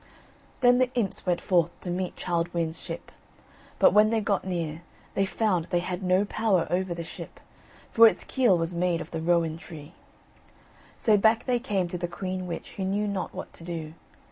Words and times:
Then 0.61 0.79
the 0.79 0.89
imps 0.95 1.27
went 1.27 1.39
forth 1.41 1.69
to 1.81 1.91
meet 1.91 2.15
Childe 2.15 2.47
Wynd's 2.55 2.81
ship, 2.81 3.11
but 3.77 3.93
when 3.93 4.09
they 4.09 4.19
got 4.19 4.43
near, 4.43 4.81
they 5.13 5.27
found 5.27 5.65
they 5.65 5.77
had 5.77 6.01
no 6.01 6.25
power 6.25 6.65
over 6.71 6.95
the 6.95 7.03
ship, 7.03 7.39
for 7.91 8.07
its 8.07 8.23
keel 8.23 8.57
was 8.57 8.73
made 8.73 8.99
of 8.99 9.11
the 9.11 9.21
rowan 9.21 9.57
tree. 9.59 9.93
So 10.97 11.17
back 11.17 11.45
they 11.45 11.59
came 11.59 11.87
to 11.89 11.99
the 11.99 12.07
queen 12.07 12.47
witch, 12.47 12.73
who 12.77 12.83
knew 12.83 13.07
not 13.07 13.31
what 13.35 13.53
to 13.53 13.63
do. 13.63 13.93